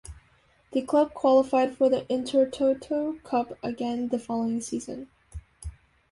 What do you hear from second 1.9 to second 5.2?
Intertoto Cup again the following season.